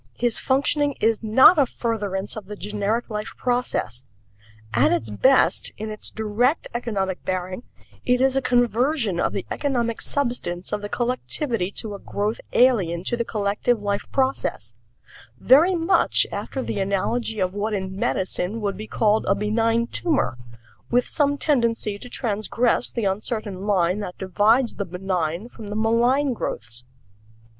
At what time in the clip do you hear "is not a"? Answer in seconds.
0.99-1.67